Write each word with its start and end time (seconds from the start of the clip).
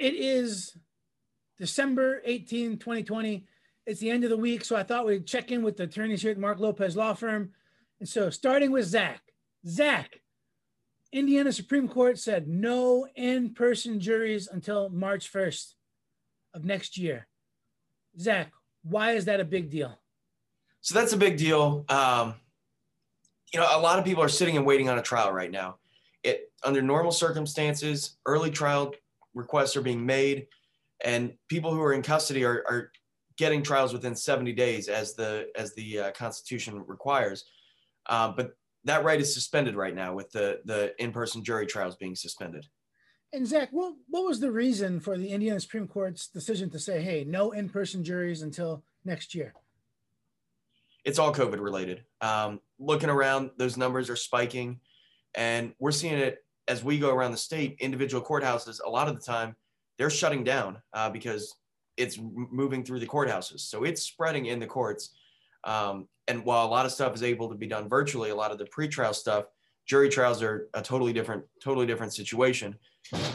It 0.00 0.14
is 0.14 0.78
December 1.58 2.22
18, 2.24 2.78
2020. 2.78 3.44
It's 3.84 4.00
the 4.00 4.08
end 4.08 4.24
of 4.24 4.30
the 4.30 4.36
week, 4.36 4.64
so 4.64 4.74
I 4.74 4.82
thought 4.82 5.04
we'd 5.04 5.26
check 5.26 5.52
in 5.52 5.62
with 5.62 5.76
the 5.76 5.82
attorneys 5.82 6.22
here 6.22 6.30
at 6.30 6.38
Marc 6.38 6.58
Lopez 6.58 6.96
Law 6.96 7.12
Firm. 7.12 7.50
And 8.00 8.08
so, 8.08 8.30
starting 8.30 8.70
with 8.70 8.86
Zach. 8.86 9.20
Zach, 9.66 10.20
Indiana 11.12 11.52
Supreme 11.52 11.86
Court 11.86 12.18
said 12.18 12.48
no 12.48 13.06
in 13.14 13.52
person 13.52 14.00
juries 14.00 14.48
until 14.48 14.88
March 14.88 15.30
1st 15.30 15.74
of 16.54 16.64
next 16.64 16.96
year. 16.96 17.28
Zach, 18.18 18.52
why 18.82 19.12
is 19.12 19.26
that 19.26 19.38
a 19.38 19.44
big 19.44 19.68
deal? 19.68 20.00
So 20.80 20.94
that's 20.94 21.12
a 21.12 21.18
big 21.18 21.36
deal. 21.36 21.84
Um, 21.90 22.36
you 23.52 23.60
know, 23.60 23.68
a 23.70 23.78
lot 23.78 23.98
of 23.98 24.06
people 24.06 24.22
are 24.22 24.30
sitting 24.30 24.56
and 24.56 24.64
waiting 24.64 24.88
on 24.88 24.98
a 24.98 25.02
trial 25.02 25.30
right 25.30 25.50
now. 25.50 25.76
It 26.22 26.50
under 26.64 26.80
normal 26.80 27.12
circumstances, 27.12 28.16
early 28.24 28.50
trial 28.50 28.94
requests 29.34 29.76
are 29.76 29.82
being 29.82 30.04
made, 30.04 30.46
and 31.04 31.32
people 31.48 31.72
who 31.72 31.82
are 31.82 31.92
in 31.92 32.02
custody 32.02 32.44
are, 32.44 32.64
are 32.68 32.90
getting 33.36 33.62
trials 33.62 33.92
within 33.92 34.14
70 34.14 34.52
days, 34.52 34.88
as 34.88 35.14
the 35.14 35.48
as 35.56 35.74
the 35.74 35.98
uh, 35.98 36.10
Constitution 36.12 36.82
requires. 36.86 37.44
Uh, 38.06 38.32
but 38.36 38.52
that 38.84 39.04
right 39.04 39.20
is 39.20 39.32
suspended 39.32 39.76
right 39.76 39.94
now 39.94 40.14
with 40.14 40.30
the 40.30 40.60
the 40.64 40.94
in-person 41.02 41.44
jury 41.44 41.66
trials 41.66 41.96
being 41.96 42.14
suspended. 42.14 42.66
And 43.32 43.46
Zach, 43.46 43.68
what 43.70 43.94
what 44.08 44.24
was 44.24 44.40
the 44.40 44.50
reason 44.50 45.00
for 45.00 45.16
the 45.16 45.28
Indiana 45.28 45.60
Supreme 45.60 45.86
Court's 45.86 46.28
decision 46.28 46.70
to 46.70 46.78
say, 46.78 47.00
"Hey, 47.00 47.24
no 47.24 47.52
in-person 47.52 48.02
juries 48.02 48.42
until 48.42 48.82
next 49.04 49.34
year"? 49.34 49.54
It's 51.04 51.18
all 51.18 51.32
COVID 51.32 51.60
related. 51.60 52.04
Um, 52.20 52.60
looking 52.78 53.08
around, 53.08 53.50
those 53.56 53.76
numbers 53.76 54.10
are 54.10 54.16
spiking, 54.16 54.80
and 55.34 55.72
we're 55.78 55.92
seeing 55.92 56.18
it 56.18 56.44
as 56.70 56.84
we 56.84 57.00
go 57.00 57.12
around 57.12 57.32
the 57.32 57.36
state. 57.36 57.76
Individual 57.80 58.24
courthouses, 58.24 58.78
a 58.86 58.88
lot 58.88 59.08
of 59.08 59.16
the 59.16 59.20
time, 59.20 59.56
they're 59.98 60.08
shutting 60.08 60.44
down 60.44 60.80
uh, 60.92 61.10
because 61.10 61.56
it's 61.96 62.16
moving 62.22 62.84
through 62.84 63.00
the 63.00 63.06
courthouses. 63.06 63.60
So 63.60 63.82
it's 63.82 64.02
spreading 64.02 64.46
in 64.46 64.60
the 64.60 64.68
courts. 64.68 65.10
Um, 65.64 66.06
and 66.28 66.44
while 66.44 66.64
a 66.64 66.70
lot 66.70 66.86
of 66.86 66.92
stuff 66.92 67.12
is 67.12 67.24
able 67.24 67.48
to 67.48 67.56
be 67.56 67.66
done 67.66 67.88
virtually, 67.88 68.30
a 68.30 68.36
lot 68.36 68.52
of 68.52 68.58
the 68.58 68.66
pretrial 68.66 69.12
stuff, 69.12 69.46
jury 69.84 70.08
trials 70.08 70.42
are 70.44 70.68
a 70.72 70.80
totally 70.80 71.12
different, 71.12 71.42
totally 71.60 71.86
different 71.86 72.14
situation. 72.14 72.76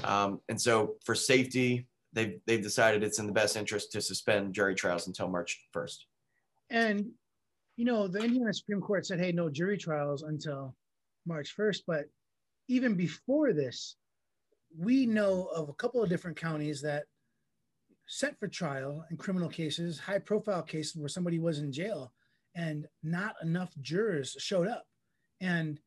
Um, 0.05 0.39
and 0.47 0.59
so 0.59 0.95
for 1.03 1.13
safety, 1.13 1.87
they've, 2.13 2.39
they've 2.47 2.63
decided 2.63 3.03
it's 3.03 3.19
in 3.19 3.27
the 3.27 3.33
best 3.33 3.57
interest 3.57 3.91
to 3.91 4.01
suspend 4.01 4.53
jury 4.53 4.75
trials 4.75 5.07
until 5.07 5.27
March 5.27 5.61
1st. 5.75 5.97
And, 6.69 7.07
you 7.75 7.83
know, 7.83 8.07
the 8.07 8.19
Indiana 8.19 8.53
Supreme 8.53 8.79
Court 8.79 9.05
said, 9.05 9.19
hey, 9.19 9.33
no 9.33 9.49
jury 9.49 9.77
trials 9.77 10.23
until 10.23 10.73
March 11.25 11.53
1st. 11.59 11.81
But 11.85 12.05
even 12.67 12.95
before 12.95 13.53
this, 13.53 13.95
we 14.77 15.05
know 15.05 15.45
of 15.55 15.69
a 15.69 15.73
couple 15.73 16.03
of 16.03 16.09
different 16.09 16.37
counties 16.37 16.81
that 16.81 17.05
set 18.07 18.37
for 18.39 18.47
trial 18.47 19.05
in 19.09 19.17
criminal 19.17 19.49
cases, 19.49 19.99
high 19.99 20.19
profile 20.19 20.61
cases 20.61 20.95
where 20.95 21.09
somebody 21.09 21.39
was 21.39 21.59
in 21.59 21.71
jail 21.71 22.11
and 22.55 22.87
not 23.03 23.35
enough 23.41 23.73
jurors 23.81 24.35
showed 24.39 24.67
up. 24.67 24.85
And 25.41 25.79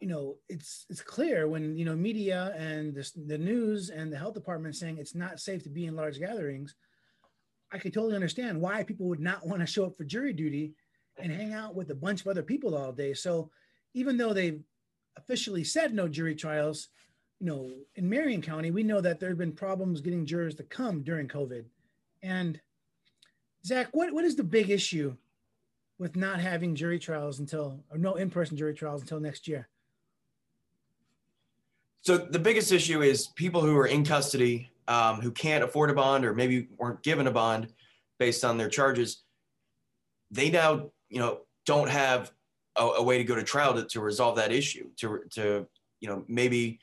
you 0.00 0.08
know, 0.08 0.36
it's 0.48 0.84
it's 0.90 1.00
clear 1.00 1.46
when 1.46 1.76
you 1.76 1.84
know 1.84 1.94
media 1.94 2.52
and 2.56 2.92
the, 2.92 3.08
the 3.26 3.38
news 3.38 3.90
and 3.90 4.12
the 4.12 4.18
health 4.18 4.34
department 4.34 4.74
saying 4.74 4.98
it's 4.98 5.14
not 5.14 5.38
safe 5.38 5.62
to 5.62 5.70
be 5.70 5.86
in 5.86 5.94
large 5.94 6.18
gatherings. 6.18 6.74
I 7.72 7.78
could 7.78 7.94
totally 7.94 8.16
understand 8.16 8.60
why 8.60 8.82
people 8.82 9.06
would 9.06 9.20
not 9.20 9.46
want 9.46 9.60
to 9.60 9.66
show 9.66 9.86
up 9.86 9.96
for 9.96 10.04
jury 10.04 10.32
duty 10.32 10.74
and 11.18 11.30
hang 11.30 11.52
out 11.54 11.74
with 11.76 11.90
a 11.90 11.94
bunch 11.94 12.20
of 12.20 12.26
other 12.26 12.42
people 12.42 12.76
all 12.76 12.92
day. 12.92 13.14
So 13.14 13.50
even 13.94 14.16
though 14.16 14.32
they've 14.32 14.60
officially 15.16 15.64
said 15.64 15.94
no 15.94 16.08
jury 16.08 16.34
trials, 16.34 16.88
you 17.40 17.46
know, 17.46 17.70
in 17.96 18.08
Marion 18.08 18.42
County, 18.42 18.70
we 18.70 18.82
know 18.82 19.00
that 19.00 19.18
there 19.18 19.28
have 19.28 19.38
been 19.38 19.52
problems 19.52 20.00
getting 20.00 20.24
jurors 20.24 20.54
to 20.56 20.62
come 20.62 21.02
during 21.02 21.28
COVID. 21.28 21.64
And 22.22 22.60
Zach, 23.64 23.88
what, 23.92 24.12
what 24.12 24.24
is 24.24 24.36
the 24.36 24.44
big 24.44 24.70
issue 24.70 25.16
with 25.98 26.16
not 26.16 26.40
having 26.40 26.74
jury 26.74 26.98
trials 26.98 27.40
until, 27.40 27.82
or 27.90 27.98
no 27.98 28.14
in-person 28.14 28.56
jury 28.56 28.74
trials 28.74 29.02
until 29.02 29.20
next 29.20 29.48
year? 29.48 29.68
So 32.02 32.16
the 32.16 32.38
biggest 32.38 32.72
issue 32.72 33.02
is 33.02 33.28
people 33.28 33.60
who 33.60 33.76
are 33.76 33.86
in 33.86 34.04
custody 34.04 34.70
um, 34.88 35.20
who 35.20 35.30
can't 35.30 35.62
afford 35.62 35.90
a 35.90 35.94
bond 35.94 36.24
or 36.24 36.34
maybe 36.34 36.68
weren't 36.76 37.02
given 37.02 37.28
a 37.28 37.30
bond 37.30 37.72
based 38.18 38.44
on 38.44 38.56
their 38.56 38.68
charges. 38.68 39.22
They 40.30 40.50
now, 40.50 40.90
you 41.08 41.20
know, 41.20 41.42
don't 41.66 41.88
have 41.88 42.32
a, 42.76 42.84
a 42.84 43.02
way 43.02 43.18
to 43.18 43.24
go 43.24 43.34
to 43.34 43.42
trial 43.42 43.74
to, 43.74 43.84
to 43.84 44.00
resolve 44.00 44.36
that 44.36 44.52
issue, 44.52 44.88
to, 44.96 45.20
to, 45.30 45.66
you 46.00 46.08
know, 46.08 46.24
maybe 46.28 46.78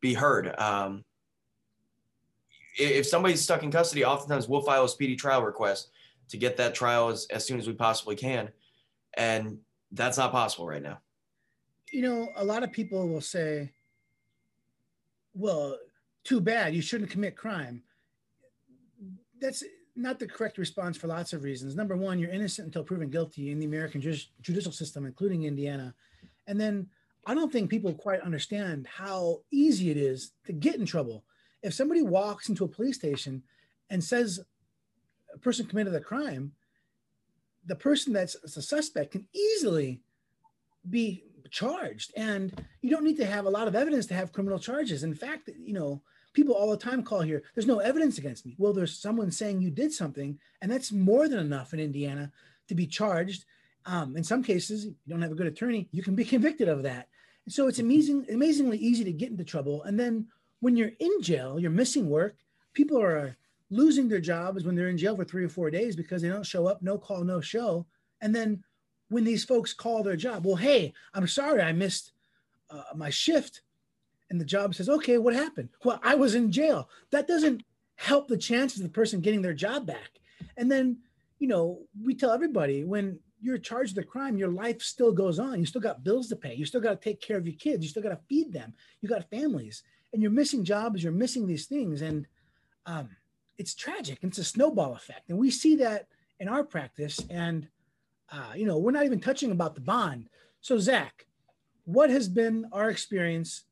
be 0.00 0.14
heard. 0.14 0.58
Um, 0.58 1.04
if 2.78 3.06
somebody's 3.06 3.40
stuck 3.40 3.62
in 3.62 3.70
custody, 3.70 4.04
oftentimes 4.04 4.48
we'll 4.48 4.62
file 4.62 4.84
a 4.84 4.88
speedy 4.88 5.16
trial 5.16 5.42
request 5.42 5.90
to 6.28 6.36
get 6.36 6.56
that 6.56 6.74
trial 6.74 7.08
as, 7.08 7.26
as 7.30 7.44
soon 7.44 7.58
as 7.58 7.66
we 7.66 7.74
possibly 7.74 8.16
can. 8.16 8.48
And 9.16 9.58
that's 9.90 10.16
not 10.16 10.32
possible 10.32 10.66
right 10.66 10.82
now. 10.82 10.98
You 11.92 12.02
know, 12.02 12.28
a 12.36 12.44
lot 12.44 12.62
of 12.62 12.72
people 12.72 13.06
will 13.08 13.20
say, 13.20 13.72
well, 15.34 15.78
too 16.24 16.40
bad, 16.40 16.74
you 16.74 16.80
shouldn't 16.80 17.10
commit 17.10 17.36
crime. 17.36 17.82
That's 19.40 19.62
not 19.94 20.18
the 20.18 20.26
correct 20.26 20.58
response 20.58 20.96
for 20.96 21.06
lots 21.06 21.32
of 21.32 21.42
reasons. 21.42 21.74
Number 21.74 21.96
one, 21.96 22.18
you're 22.18 22.30
innocent 22.30 22.66
until 22.66 22.82
proven 22.82 23.10
guilty 23.10 23.50
in 23.50 23.58
the 23.58 23.66
American 23.66 24.00
judicial 24.00 24.72
system, 24.72 25.04
including 25.04 25.44
Indiana. 25.44 25.94
And 26.46 26.60
then 26.60 26.88
I 27.26 27.34
don't 27.34 27.52
think 27.52 27.70
people 27.70 27.92
quite 27.92 28.20
understand 28.20 28.86
how 28.86 29.40
easy 29.50 29.90
it 29.90 29.96
is 29.96 30.32
to 30.46 30.52
get 30.52 30.76
in 30.76 30.86
trouble. 30.86 31.24
If 31.62 31.74
somebody 31.74 32.02
walks 32.02 32.48
into 32.48 32.64
a 32.64 32.68
police 32.68 32.96
station 32.96 33.42
and 33.90 34.02
says 34.02 34.40
a 35.32 35.38
person 35.38 35.66
committed 35.66 35.94
a 35.94 36.00
crime, 36.00 36.52
the 37.66 37.76
person 37.76 38.12
that's 38.12 38.34
a 38.34 38.62
suspect 38.62 39.12
can 39.12 39.26
easily 39.32 40.00
be 40.88 41.22
charged. 41.50 42.12
And 42.16 42.60
you 42.80 42.90
don't 42.90 43.04
need 43.04 43.18
to 43.18 43.26
have 43.26 43.44
a 43.44 43.50
lot 43.50 43.68
of 43.68 43.76
evidence 43.76 44.06
to 44.06 44.14
have 44.14 44.32
criminal 44.32 44.58
charges. 44.58 45.04
In 45.04 45.14
fact, 45.14 45.48
you 45.56 45.74
know, 45.74 46.02
people 46.32 46.54
all 46.54 46.70
the 46.70 46.76
time 46.76 47.02
call 47.02 47.20
here, 47.20 47.42
there's 47.54 47.66
no 47.66 47.78
evidence 47.78 48.18
against 48.18 48.46
me. 48.46 48.54
Well, 48.58 48.72
there's 48.72 48.98
someone 48.98 49.30
saying 49.30 49.60
you 49.60 49.70
did 49.70 49.92
something, 49.92 50.38
and 50.60 50.70
that's 50.70 50.92
more 50.92 51.28
than 51.28 51.38
enough 51.38 51.72
in 51.72 51.80
Indiana 51.80 52.30
to 52.68 52.74
be 52.74 52.86
charged. 52.86 53.44
Um, 53.86 54.16
in 54.16 54.24
some 54.24 54.42
cases, 54.42 54.86
you 54.86 54.94
don't 55.08 55.22
have 55.22 55.32
a 55.32 55.36
good 55.36 55.46
attorney, 55.46 55.88
you 55.92 56.02
can 56.02 56.14
be 56.14 56.24
convicted 56.24 56.68
of 56.68 56.82
that. 56.84 57.08
And 57.44 57.52
so 57.52 57.66
it's 57.66 57.80
amazing, 57.80 58.26
amazingly 58.32 58.78
easy 58.78 59.04
to 59.04 59.12
get 59.12 59.30
into 59.30 59.44
trouble. 59.44 59.82
And 59.82 59.98
then 59.98 60.26
when 60.60 60.76
you're 60.76 60.92
in 61.00 61.22
jail, 61.22 61.58
you're 61.58 61.70
missing 61.70 62.08
work. 62.08 62.36
People 62.72 63.00
are 63.00 63.36
losing 63.70 64.08
their 64.08 64.20
jobs 64.20 64.64
when 64.64 64.76
they're 64.76 64.88
in 64.88 64.98
jail 64.98 65.16
for 65.16 65.24
three 65.24 65.44
or 65.44 65.48
four 65.48 65.70
days 65.70 65.96
because 65.96 66.22
they 66.22 66.28
don't 66.28 66.46
show 66.46 66.66
up, 66.66 66.82
no 66.82 66.96
call, 66.98 67.24
no 67.24 67.40
show. 67.40 67.84
And 68.20 68.34
then 68.34 68.62
when 69.08 69.24
these 69.24 69.44
folks 69.44 69.74
call 69.74 70.02
their 70.02 70.16
job, 70.16 70.44
well, 70.46 70.56
hey, 70.56 70.92
I'm 71.14 71.26
sorry 71.26 71.60
I 71.60 71.72
missed 71.72 72.12
uh, 72.70 72.82
my 72.94 73.10
shift. 73.10 73.62
And 74.32 74.40
the 74.40 74.46
job 74.46 74.74
says, 74.74 74.88
okay, 74.88 75.18
what 75.18 75.34
happened? 75.34 75.68
Well, 75.84 76.00
I 76.02 76.14
was 76.14 76.34
in 76.34 76.50
jail. 76.50 76.88
That 77.10 77.28
doesn't 77.28 77.62
help 77.96 78.28
the 78.28 78.38
chances 78.38 78.78
of 78.78 78.84
the 78.84 78.88
person 78.88 79.20
getting 79.20 79.42
their 79.42 79.52
job 79.52 79.86
back. 79.86 80.08
And 80.56 80.72
then, 80.72 81.00
you 81.38 81.46
know, 81.46 81.80
we 82.02 82.14
tell 82.14 82.32
everybody 82.32 82.82
when 82.82 83.20
you're 83.42 83.58
charged 83.58 83.94
with 83.94 84.06
a 84.06 84.08
crime, 84.08 84.38
your 84.38 84.50
life 84.50 84.80
still 84.80 85.12
goes 85.12 85.38
on. 85.38 85.60
You 85.60 85.66
still 85.66 85.82
got 85.82 86.02
bills 86.02 86.28
to 86.28 86.36
pay. 86.36 86.54
You 86.54 86.64
still 86.64 86.80
got 86.80 86.98
to 86.98 87.04
take 87.04 87.20
care 87.20 87.36
of 87.36 87.46
your 87.46 87.56
kids. 87.56 87.82
You 87.84 87.90
still 87.90 88.02
got 88.02 88.08
to 88.08 88.20
feed 88.26 88.54
them. 88.54 88.72
You 89.02 89.08
got 89.10 89.28
families, 89.28 89.82
and 90.14 90.22
you're 90.22 90.30
missing 90.30 90.64
jobs. 90.64 91.02
You're 91.02 91.12
missing 91.12 91.46
these 91.46 91.66
things, 91.66 92.00
and 92.00 92.26
um, 92.86 93.10
it's 93.58 93.74
tragic. 93.74 94.18
It's 94.22 94.38
a 94.38 94.44
snowball 94.44 94.94
effect, 94.94 95.28
and 95.28 95.38
we 95.38 95.50
see 95.50 95.76
that 95.76 96.06
in 96.40 96.48
our 96.48 96.64
practice. 96.64 97.20
And 97.28 97.68
uh, 98.30 98.52
you 98.56 98.64
know, 98.64 98.78
we're 98.78 98.92
not 98.92 99.04
even 99.04 99.20
touching 99.20 99.50
about 99.50 99.74
the 99.74 99.82
bond. 99.82 100.30
So, 100.62 100.78
Zach, 100.78 101.26
what 101.84 102.08
has 102.08 102.28
been 102.30 102.66
our 102.72 102.88
experience 102.88 103.64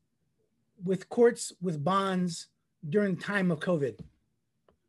with 0.83 1.09
courts 1.09 1.53
with 1.61 1.83
bonds 1.83 2.47
during 2.87 3.17
time 3.17 3.51
of 3.51 3.59
COVID? 3.59 3.99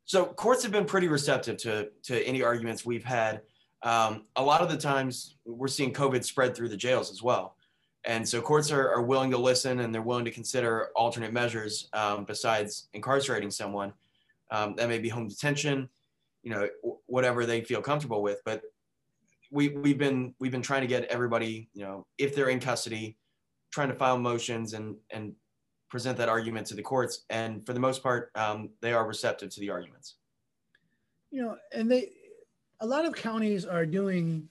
So, 0.05 0.27
courts 0.27 0.62
have 0.62 0.73
been 0.73 0.85
pretty 0.85 1.09
receptive 1.09 1.56
to 1.59 1.91
to 2.05 2.23
any 2.27 2.43
arguments 2.43 2.85
we've 2.85 3.05
had. 3.05 3.43
Um, 3.83 4.27
a 4.37 4.43
lot 4.43 4.61
of 4.61 4.69
the 4.69 4.77
times, 4.77 5.37
we're 5.44 5.69
seeing 5.69 5.93
COVID 5.93 6.25
spread 6.25 6.55
through 6.55 6.69
the 6.69 6.77
jails 6.77 7.11
as 7.11 7.23
well, 7.23 7.56
and 8.05 8.29
so 8.29 8.41
courts 8.41 8.73
are, 8.73 8.91
are 8.91 9.03
willing 9.03 9.31
to 9.31 9.39
listen 9.39 9.81
and 9.81 9.94
they're 9.94 10.03
willing 10.03 10.25
to 10.25 10.31
consider 10.31 10.89
alternate 10.97 11.33
measures 11.33 11.89
um, 11.93 12.25
besides 12.25 12.89
incarcerating 12.94 13.50
someone. 13.50 13.93
Um, 14.50 14.75
that 14.77 14.89
may 14.89 14.99
be 14.99 15.09
home 15.09 15.29
detention, 15.29 15.89
you 16.43 16.50
know, 16.50 16.69
whatever 17.06 17.47
they 17.47 17.62
feel 17.62 17.81
comfortable 17.81 18.23
with. 18.23 18.43
But 18.44 18.62
we 19.50 19.69
we've 19.69 19.99
been 19.99 20.35
we've 20.41 20.53
been 20.53 20.62
trying 20.62 20.83
to 20.83 20.87
get 20.87 21.05
everybody, 21.05 21.69
you 21.75 21.85
know, 21.85 22.06
if 22.19 22.35
they're 22.35 22.49
in 22.49 22.61
custody, 22.61 23.17
trying 23.71 23.89
to 23.89 23.94
file 23.94 24.19
motions 24.19 24.75
and 24.75 24.97
and 25.11 25.35
present 25.93 26.17
that 26.17 26.31
argument 26.31 26.67
to 26.67 26.75
the 26.75 26.83
courts. 26.83 27.27
And 27.29 27.67
for 27.67 27.75
the 27.75 27.79
most 27.79 28.03
part, 28.03 28.31
um, 28.35 28.71
they 28.81 28.94
are 28.94 29.06
receptive 29.06 29.50
to 29.50 29.61
the 29.61 29.69
arguments. 29.69 30.15
You 31.31 31.43
know, 31.43 31.59
and 31.71 31.91
they 31.91 32.12
a 32.81 32.87
lot 32.87 33.05
of 33.05 33.15
counties 33.15 33.67
are 33.67 33.85
doing 33.85 34.49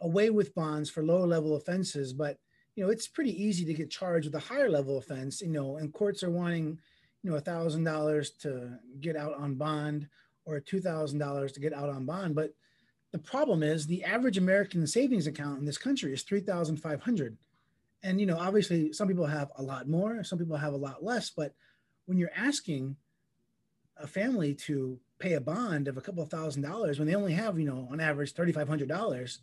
away 0.00 0.30
with 0.30 0.54
bonds 0.54 0.88
for 0.88 1.02
lower 1.02 1.26
level 1.26 1.56
offenses, 1.56 2.12
but 2.12 2.38
you 2.76 2.84
know, 2.84 2.90
it's 2.90 3.08
pretty 3.08 3.34
easy 3.42 3.64
to 3.64 3.74
get 3.74 3.90
charged 3.90 4.26
with 4.26 4.36
a 4.36 4.46
higher 4.46 4.70
level 4.70 4.96
offense, 4.96 5.42
you 5.42 5.48
know, 5.48 5.76
and 5.76 5.92
courts 5.92 6.22
are 6.22 6.30
wanting, 6.30 6.78
you 7.22 7.30
know, 7.30 7.36
a 7.36 7.40
thousand 7.40 7.82
dollars 7.82 8.30
to 8.42 8.78
get 9.00 9.16
out 9.16 9.34
on 9.34 9.56
bond 9.56 10.08
or 10.44 10.60
two 10.60 10.80
thousand 10.80 11.18
dollars 11.18 11.50
to 11.52 11.60
get 11.60 11.74
out 11.74 11.90
on 11.90 12.06
bond. 12.06 12.36
But 12.36 12.54
the 13.10 13.18
problem 13.18 13.64
is 13.64 13.86
the 13.86 14.04
average 14.04 14.38
American 14.38 14.86
savings 14.86 15.26
account 15.26 15.58
in 15.58 15.66
this 15.66 15.78
country 15.78 16.12
is 16.12 16.22
three 16.22 16.40
thousand 16.40 16.76
five 16.76 17.00
hundred. 17.02 17.36
And 18.02 18.20
you 18.20 18.26
know, 18.26 18.38
obviously 18.38 18.92
some 18.92 19.08
people 19.08 19.26
have 19.26 19.50
a 19.56 19.62
lot 19.62 19.88
more, 19.88 20.24
some 20.24 20.38
people 20.38 20.56
have 20.56 20.72
a 20.72 20.78
lot 20.78 21.04
less, 21.04 21.30
but 21.30 21.54
when 22.06 22.18
you're 22.18 22.32
asking 22.36 22.96
a 23.96 24.06
family 24.06 24.54
to 24.54 24.98
pay 25.18 25.34
a 25.34 25.40
bond 25.40 25.86
of 25.86 25.96
a 25.96 26.00
couple 26.00 26.22
of 26.22 26.28
thousand 26.28 26.62
dollars 26.62 26.98
when 26.98 27.06
they 27.06 27.14
only 27.14 27.32
have, 27.32 27.58
you 27.58 27.64
know, 27.64 27.88
on 27.90 28.00
average 28.00 28.34
$3,500, 28.34 29.38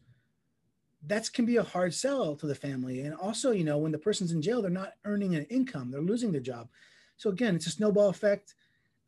that 1.07 1.31
can 1.31 1.45
be 1.45 1.55
a 1.55 1.63
hard 1.63 1.93
sell 1.93 2.35
to 2.35 2.45
the 2.45 2.55
family. 2.55 3.01
And 3.01 3.15
also, 3.15 3.51
you 3.51 3.63
know, 3.63 3.77
when 3.77 3.93
the 3.93 3.97
person's 3.97 4.33
in 4.33 4.41
jail, 4.41 4.61
they're 4.61 4.69
not 4.69 4.95
earning 5.05 5.35
an 5.35 5.45
income, 5.45 5.91
they're 5.91 6.01
losing 6.01 6.31
their 6.31 6.41
job. 6.41 6.67
So 7.15 7.29
again, 7.29 7.55
it's 7.55 7.67
a 7.67 7.71
snowball 7.71 8.09
effect. 8.09 8.55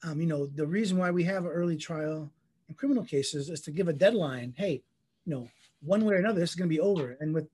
Um, 0.03 0.21
you 0.21 0.27
know, 0.27 0.47
the 0.47 0.65
reason 0.65 0.97
why 0.97 1.11
we 1.11 1.23
have 1.25 1.43
an 1.43 1.51
early 1.51 1.77
trial 1.77 2.31
in 2.69 2.75
criminal 2.75 3.03
cases 3.03 3.49
is 3.49 3.61
to 3.61 3.71
give 3.71 3.87
a 3.87 3.93
deadline. 3.93 4.53
Hey, 4.57 4.83
you 5.25 5.35
know, 5.35 5.49
one 5.81 6.05
way 6.05 6.15
or 6.15 6.17
another, 6.17 6.39
this 6.39 6.51
is 6.51 6.55
going 6.55 6.69
to 6.69 6.75
be 6.75 6.79
over. 6.79 7.17
And 7.19 7.33
with 7.33 7.47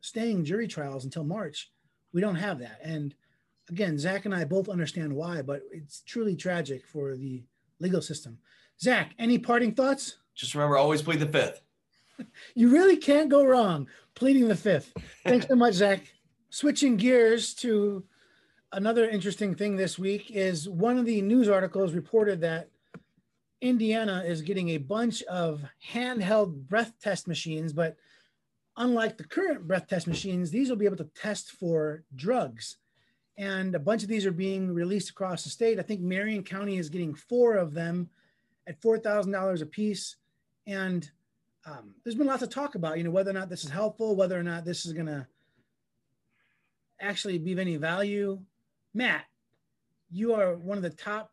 staying 0.00 0.44
jury 0.44 0.66
trials 0.66 1.04
until 1.04 1.24
March, 1.24 1.70
we 2.12 2.20
don't 2.20 2.36
have 2.36 2.58
that. 2.60 2.80
And 2.82 3.14
again, 3.68 3.98
Zach 3.98 4.24
and 4.24 4.34
I 4.34 4.44
both 4.44 4.68
understand 4.68 5.12
why, 5.12 5.42
but 5.42 5.62
it's 5.70 6.00
truly 6.00 6.36
tragic 6.36 6.86
for 6.86 7.16
the 7.16 7.42
legal 7.78 8.02
system. 8.02 8.38
Zach, 8.80 9.14
any 9.18 9.38
parting 9.38 9.74
thoughts? 9.74 10.16
Just 10.34 10.54
remember, 10.54 10.76
always 10.76 11.02
plead 11.02 11.20
the 11.20 11.26
fifth. 11.26 11.60
you 12.54 12.70
really 12.70 12.96
can't 12.96 13.28
go 13.28 13.44
wrong 13.44 13.86
pleading 14.14 14.48
the 14.48 14.56
fifth. 14.56 14.92
Thanks 15.24 15.46
so 15.46 15.54
much, 15.54 15.74
Zach. 15.74 16.02
Switching 16.50 16.96
gears 16.96 17.54
to 17.54 18.04
another 18.72 19.08
interesting 19.08 19.54
thing 19.54 19.76
this 19.76 19.98
week 19.98 20.30
is 20.30 20.68
one 20.68 20.98
of 20.98 21.06
the 21.06 21.22
news 21.22 21.48
articles 21.48 21.92
reported 21.92 22.40
that 22.40 22.68
Indiana 23.60 24.22
is 24.26 24.42
getting 24.42 24.70
a 24.70 24.78
bunch 24.78 25.22
of 25.24 25.62
handheld 25.92 26.66
breath 26.68 26.94
test 27.02 27.28
machines, 27.28 27.72
but 27.72 27.96
unlike 28.76 29.18
the 29.18 29.24
current 29.24 29.66
breath 29.66 29.88
test 29.88 30.06
machines, 30.06 30.50
these 30.50 30.68
will 30.68 30.76
be 30.76 30.86
able 30.86 30.96
to 30.96 31.10
test 31.14 31.52
for 31.52 32.04
drugs 32.14 32.76
and 33.40 33.74
a 33.74 33.78
bunch 33.78 34.02
of 34.02 34.08
these 34.10 34.26
are 34.26 34.32
being 34.32 34.70
released 34.70 35.08
across 35.08 35.44
the 35.44 35.48
state. 35.48 35.78
I 35.78 35.82
think 35.82 36.02
Marion 36.02 36.44
County 36.44 36.76
is 36.76 36.90
getting 36.90 37.14
four 37.14 37.56
of 37.56 37.72
them 37.72 38.10
at 38.66 38.80
four 38.82 38.98
thousand 38.98 39.32
dollars 39.32 39.62
a 39.62 39.66
piece, 39.66 40.16
and 40.66 41.10
um, 41.64 41.94
there's 42.04 42.14
been 42.14 42.26
lots 42.26 42.42
of 42.42 42.50
talk 42.50 42.74
about 42.74 42.98
you 42.98 43.04
know 43.04 43.10
whether 43.10 43.30
or 43.30 43.34
not 43.34 43.48
this 43.48 43.64
is 43.64 43.70
helpful, 43.70 44.14
whether 44.14 44.38
or 44.38 44.42
not 44.42 44.66
this 44.66 44.84
is 44.84 44.92
going 44.92 45.06
to 45.06 45.26
actually 47.00 47.38
be 47.38 47.52
of 47.52 47.58
any 47.58 47.76
value. 47.76 48.38
Matt, 48.92 49.24
you 50.10 50.34
are 50.34 50.54
one 50.56 50.76
of 50.76 50.82
the 50.82 50.90
top 50.90 51.32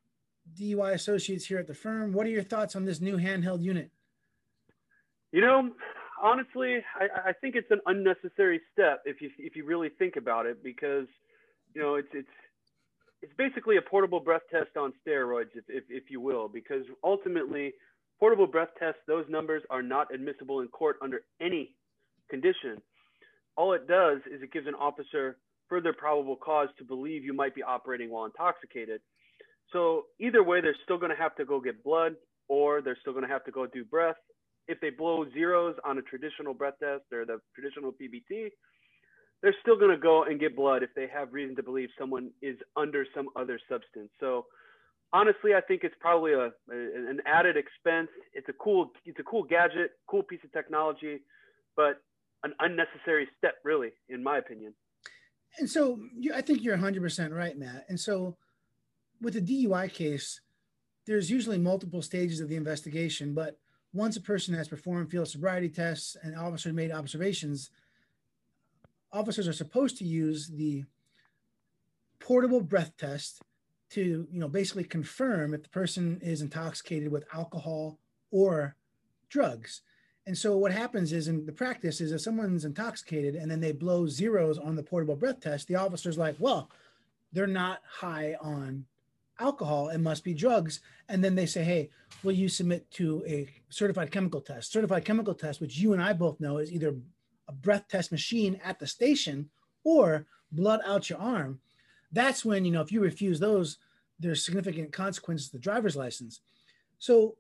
DUI 0.58 0.94
associates 0.94 1.46
here 1.46 1.60
at 1.60 1.68
the 1.68 1.74
firm. 1.74 2.14
What 2.14 2.26
are 2.26 2.30
your 2.30 2.42
thoughts 2.42 2.78
on 2.78 2.86
this 2.86 3.02
new 3.02 3.18
handheld 3.18 3.62
unit? 3.62 3.92
You 5.34 5.42
know, 5.42 5.72
honestly, 6.22 6.78
I, 7.00 7.30
I 7.30 7.34
think 7.34 7.56
it's 7.56 7.72
an 7.72 7.82
unnecessary 7.86 8.62
step 8.74 9.02
if 9.06 9.22
you 9.22 9.30
if 9.38 9.56
you 9.56 9.66
really 9.66 9.90
think 9.98 10.16
about 10.16 10.46
it 10.46 10.64
because 10.64 11.08
you 11.74 11.82
know, 11.82 11.96
it's 11.96 12.10
it's 12.14 12.28
it's 13.22 13.34
basically 13.38 13.78
a 13.78 13.82
portable 13.82 14.20
breath 14.20 14.44
test 14.52 14.78
on 14.78 14.94
steroids, 15.06 15.50
if, 15.56 15.64
if, 15.68 15.84
if 15.90 16.04
you 16.10 16.20
will, 16.20 16.48
because 16.48 16.84
ultimately, 17.04 17.74
portable 18.20 18.48
breath 18.48 18.70
tests, 18.80 19.00
those 19.08 19.26
numbers 19.28 19.64
are 19.70 19.82
not 19.82 20.14
admissible 20.14 20.62
in 20.62 20.68
court 20.68 20.98
under 21.02 21.22
any 21.42 21.76
condition. 22.30 22.82
All 23.56 23.74
it 23.74 23.88
does 23.88 24.20
is 24.32 24.44
it 24.44 24.52
gives 24.52 24.68
an 24.68 24.76
officer 24.76 25.38
further 25.68 25.94
probable 25.94 26.36
cause 26.36 26.70
to 26.78 26.84
believe 26.84 27.26
you 27.26 27.34
might 27.34 27.56
be 27.56 27.64
operating 27.64 28.12
while 28.12 28.26
intoxicated. 28.26 29.02
So 29.74 30.04
either 30.20 30.44
way, 30.44 30.62
they're 30.62 30.78
still 30.84 30.98
going 30.98 31.12
to 31.12 31.18
have 31.18 31.36
to 31.36 31.46
go 31.46 31.60
get 31.60 31.84
blood, 31.84 32.14
or 32.48 32.82
they're 32.82 32.98
still 33.02 33.14
going 33.14 33.26
to 33.26 33.32
have 33.32 33.44
to 33.46 33.52
go 33.52 33.66
do 33.66 33.84
breath. 33.84 34.16
If 34.68 34.80
they 34.82 34.90
blow 34.90 35.26
zeros 35.34 35.76
on 35.86 35.98
a 35.98 36.02
traditional 36.02 36.54
breath 36.54 36.76
test 36.82 37.04
or 37.12 37.26
the 37.26 37.40
traditional 37.56 37.92
PBT, 37.92 38.50
they're 39.42 39.56
still 39.62 39.78
going 39.78 39.92
to 39.92 40.02
go 40.02 40.24
and 40.24 40.40
get 40.40 40.56
blood 40.56 40.84
if 40.84 40.90
they 40.96 41.08
have 41.14 41.34
reason 41.34 41.56
to 41.56 41.64
believe 41.64 41.90
someone 41.98 42.32
is 42.42 42.58
under 42.76 43.06
some 43.16 43.30
other 43.36 43.60
substance. 43.70 44.10
So 44.20 44.46
honestly, 45.14 45.54
I 45.54 45.62
think 45.62 45.84
it's 45.84 45.96
probably 46.00 46.34
a, 46.34 46.52
an 46.70 47.20
added 47.26 47.56
expense. 47.56 48.10
It's 48.34 48.50
a 48.50 48.54
cool 48.54 48.92
it's 49.06 49.20
a 49.20 49.24
cool 49.24 49.44
gadget, 49.44 49.92
cool 50.08 50.24
piece 50.24 50.40
of 50.44 50.52
technology, 50.52 51.20
but 51.76 52.02
an 52.44 52.54
unnecessary 52.60 53.28
step, 53.38 53.56
really, 53.64 53.90
in 54.10 54.24
my 54.24 54.38
opinion. 54.38 54.74
And 55.60 55.70
so 55.70 56.00
you, 56.16 56.34
I 56.34 56.42
think 56.42 56.64
you're 56.64 56.78
100% 56.78 57.34
right, 57.34 57.58
Matt. 57.58 57.86
And 57.90 58.00
so 58.00 58.38
with 59.22 59.36
a 59.36 59.42
DUI 59.42 59.92
case, 59.92 60.42
there's 61.06 61.32
usually 61.32 61.58
multiple 61.58 62.02
stages 62.02 62.40
of 62.40 62.50
the 62.50 62.56
investigation, 62.56 63.34
but 63.34 63.58
once 63.94 64.18
a 64.18 64.22
person 64.22 64.54
has 64.54 64.68
performed 64.68 65.10
field 65.10 65.28
sobriety 65.28 65.70
tests 65.70 66.16
and 66.22 66.36
officers 66.36 66.74
made 66.74 66.92
observations, 66.92 67.70
officers 69.12 69.48
are 69.48 69.54
supposed 69.54 69.98
to 69.98 70.06
use 70.06 70.48
the 70.48 70.84
portable 72.20 72.62
breath 72.62 72.94
test 72.98 73.42
to 73.90 74.28
you 74.32 74.40
know 74.40 74.50
basically 74.50 74.84
confirm 74.84 75.54
if 75.54 75.64
the 75.64 75.70
person 75.70 76.20
is 76.22 76.42
intoxicated 76.42 77.12
with 77.12 77.24
alcohol 77.34 78.00
or 78.32 78.76
drugs. 79.30 79.82
And 80.26 80.38
so 80.38 80.58
what 80.58 80.74
happens 80.74 81.14
is 81.14 81.30
in 81.30 81.46
the 81.46 81.54
practice 81.54 82.02
is 82.02 82.12
if 82.12 82.20
someone's 82.20 82.66
intoxicated 82.66 83.36
and 83.36 83.50
then 83.50 83.62
they 83.62 83.72
blow 83.72 84.08
zeros 84.08 84.58
on 84.58 84.76
the 84.76 84.84
portable 84.84 85.16
breath 85.16 85.40
test 85.40 85.68
the 85.68 85.76
officer's 85.76 86.18
like 86.18 86.36
well 86.38 86.70
they're 87.32 87.48
not 87.48 87.80
high 87.90 88.36
on 88.42 88.86
alcohol 89.40 89.90
it 89.90 90.00
must 90.00 90.24
be 90.24 90.34
drugs 90.34 90.80
and 91.10 91.24
then 91.24 91.36
they 91.36 91.46
say 91.46 91.64
hey 91.64 91.90
will 92.24 92.32
you 92.32 92.50
submit 92.50 92.90
to 92.92 93.24
a 93.28 93.48
certified 93.70 94.12
chemical 94.12 94.42
test 94.42 94.72
certified 94.72 95.06
chemical 95.06 95.34
test 95.34 95.62
which 95.62 95.78
you 95.78 95.94
and 95.94 96.02
i 96.02 96.12
both 96.12 96.40
know 96.40 96.58
is 96.58 96.72
either 96.72 96.96
a 97.48 97.52
breath 97.52 97.88
test 97.88 98.12
machine 98.12 98.60
at 98.64 98.80
the 98.80 98.88
station 98.88 99.50
or 99.84 100.26
blood 100.52 100.82
out 100.86 101.10
your 101.10 101.20
arm, 101.20 101.60
that's 102.12 102.44
when, 102.44 102.66
you 102.66 102.72
know, 102.72 102.82
if 102.82 102.92
you 102.92 103.02
refuse 103.02 103.40
those, 103.40 103.78
there's 104.20 104.44
significant 104.44 104.92
consequences 104.92 105.48
to 105.48 105.54
the 105.54 105.62
driver's 105.62 105.96
license. 105.96 106.42
So 107.00 107.36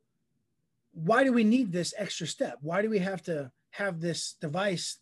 why 0.93 1.23
do 1.23 1.33
we 1.33 1.43
need 1.43 1.71
this 1.71 1.93
extra 1.97 2.27
step? 2.27 2.57
Why 2.61 2.81
do 2.81 2.89
we 2.89 2.99
have 2.99 3.21
to 3.23 3.51
have 3.71 3.99
this 3.99 4.35
device 4.39 4.97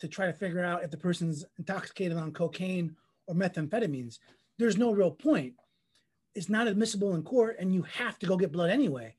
to 0.00 0.08
try 0.08 0.26
to 0.26 0.32
figure 0.32 0.64
out 0.64 0.84
if 0.84 0.90
the 0.90 0.96
person's 0.96 1.44
intoxicated 1.58 2.16
on 2.16 2.32
cocaine 2.32 2.96
or 3.26 3.34
methamphetamines? 3.34 4.18
There's 4.58 4.76
no 4.76 4.92
real 4.92 5.10
point. 5.10 5.54
It's 6.38 6.48
not 6.48 6.68
admissible 6.68 7.16
in 7.16 7.24
court 7.24 7.56
and 7.58 7.74
you 7.74 7.82
have 7.82 8.16
to 8.20 8.26
go 8.26 8.36
get 8.36 8.52
blood 8.52 8.70
anyway. 8.70 9.16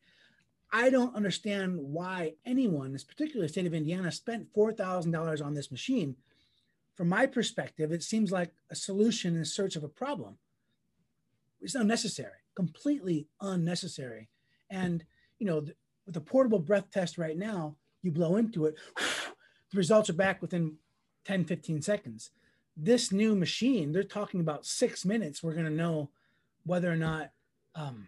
I 0.71 0.89
don't 0.89 1.17
understand 1.17 1.77
why 1.77 2.35
anyone, 2.45 2.97
particularly 3.05 3.45
the 3.47 3.51
state 3.51 3.65
of 3.65 3.73
Indiana, 3.73 4.09
spent 4.09 4.53
$4,000 4.53 5.45
on 5.45 5.53
this 5.53 5.69
machine. 5.69 6.15
From 6.95 7.09
my 7.09 7.25
perspective, 7.25 7.91
it 7.91 8.03
seems 8.03 8.31
like 8.31 8.53
a 8.71 8.75
solution 8.75 9.35
in 9.35 9.43
search 9.43 9.75
of 9.75 9.83
a 9.83 9.89
problem. 9.89 10.37
It's 11.59 11.75
unnecessary, 11.75 12.39
completely 12.55 13.27
unnecessary. 13.41 14.29
And, 14.69 15.03
you 15.39 15.45
know, 15.45 15.59
the, 15.59 15.75
with 16.05 16.15
a 16.15 16.21
portable 16.21 16.59
breath 16.59 16.89
test 16.89 17.17
right 17.17 17.37
now, 17.37 17.75
you 18.01 18.11
blow 18.11 18.37
into 18.37 18.65
it, 18.65 18.75
the 18.95 19.77
results 19.77 20.09
are 20.09 20.13
back 20.13 20.41
within 20.41 20.77
10, 21.25 21.43
15 21.43 21.81
seconds. 21.81 22.29
This 22.77 23.11
new 23.11 23.35
machine, 23.35 23.91
they're 23.91 24.03
talking 24.03 24.39
about 24.39 24.65
six 24.65 25.03
minutes. 25.03 25.43
We're 25.43 25.51
going 25.51 25.65
to 25.65 25.69
know 25.69 26.11
whether 26.65 26.91
or 26.91 26.95
not 26.95 27.31
um, 27.75 28.07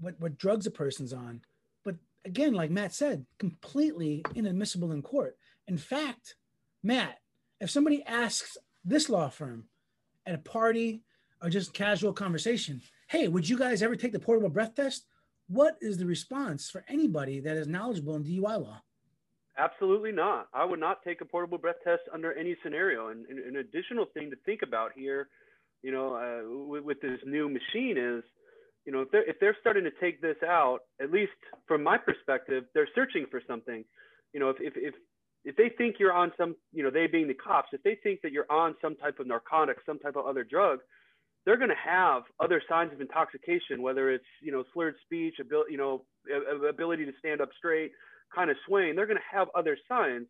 what, 0.00 0.14
what 0.18 0.38
drugs 0.38 0.66
a 0.66 0.70
person's 0.70 1.12
on 1.12 1.40
But 1.84 1.96
again, 2.24 2.54
like 2.54 2.70
Matt 2.70 2.92
said, 2.92 3.26
completely 3.38 4.24
inadmissible 4.34 4.92
in 4.92 5.02
court. 5.02 5.36
In 5.68 5.78
fact, 5.78 6.36
Matt, 6.82 7.20
if 7.60 7.70
somebody 7.70 8.04
asks 8.04 8.56
this 8.84 9.08
law 9.08 9.28
firm 9.28 9.64
at 10.26 10.34
a 10.34 10.38
party 10.38 11.02
or 11.40 11.48
just 11.48 11.72
casual 11.72 12.12
conversation, 12.12 12.82
hey, 13.08 13.28
would 13.28 13.48
you 13.48 13.58
guys 13.58 13.82
ever 13.82 13.96
take 13.96 14.12
the 14.12 14.18
portable 14.18 14.50
breath 14.50 14.74
test? 14.74 15.06
What 15.48 15.76
is 15.80 15.98
the 15.98 16.06
response 16.06 16.70
for 16.70 16.84
anybody 16.88 17.40
that 17.40 17.56
is 17.56 17.68
knowledgeable 17.68 18.16
in 18.16 18.24
DUI 18.24 18.62
law? 18.62 18.82
Absolutely 19.58 20.12
not. 20.12 20.48
I 20.54 20.64
would 20.64 20.80
not 20.80 21.04
take 21.04 21.20
a 21.20 21.24
portable 21.24 21.58
breath 21.58 21.76
test 21.84 22.02
under 22.12 22.32
any 22.32 22.56
scenario. 22.62 23.08
And, 23.08 23.26
and 23.26 23.38
an 23.38 23.56
additional 23.56 24.06
thing 24.14 24.30
to 24.30 24.36
think 24.46 24.62
about 24.62 24.92
here, 24.96 25.28
you 25.82 25.92
know, 25.92 26.14
uh, 26.14 26.68
with, 26.68 26.84
with 26.84 27.00
this 27.00 27.18
new 27.24 27.48
machine 27.48 27.96
is 27.98 28.22
you 28.84 28.92
know, 28.92 29.00
if 29.00 29.10
they're 29.10 29.28
if 29.28 29.36
they're 29.40 29.56
starting 29.60 29.84
to 29.84 29.92
take 30.00 30.20
this 30.20 30.36
out, 30.44 30.80
at 31.00 31.10
least 31.10 31.32
from 31.66 31.82
my 31.82 31.96
perspective, 31.98 32.64
they're 32.74 32.88
searching 32.94 33.26
for 33.30 33.40
something. 33.46 33.84
You 34.32 34.40
know, 34.40 34.50
if 34.50 34.56
if 34.60 34.72
if 34.76 34.94
if 35.44 35.56
they 35.56 35.70
think 35.76 35.96
you're 35.98 36.12
on 36.12 36.32
some, 36.36 36.56
you 36.72 36.82
know, 36.82 36.90
they 36.90 37.06
being 37.06 37.28
the 37.28 37.34
cops, 37.34 37.68
if 37.72 37.82
they 37.82 37.96
think 38.02 38.20
that 38.22 38.32
you're 38.32 38.50
on 38.50 38.74
some 38.80 38.96
type 38.96 39.18
of 39.18 39.26
narcotic, 39.26 39.78
some 39.86 39.98
type 39.98 40.16
of 40.16 40.26
other 40.26 40.44
drug, 40.44 40.80
they're 41.44 41.56
going 41.56 41.70
to 41.70 41.74
have 41.76 42.22
other 42.40 42.62
signs 42.68 42.92
of 42.92 43.00
intoxication, 43.00 43.82
whether 43.82 44.10
it's 44.10 44.24
you 44.40 44.50
know 44.50 44.64
slurred 44.72 44.94
speech, 45.04 45.34
ability, 45.40 45.72
you 45.72 45.78
know, 45.78 46.04
ability 46.68 47.04
to 47.04 47.12
stand 47.20 47.40
up 47.40 47.50
straight, 47.56 47.92
kind 48.34 48.50
of 48.50 48.56
swaying. 48.66 48.96
They're 48.96 49.06
going 49.06 49.18
to 49.18 49.36
have 49.36 49.48
other 49.54 49.76
signs. 49.88 50.26